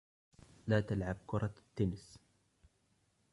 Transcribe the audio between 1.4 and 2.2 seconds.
التنس.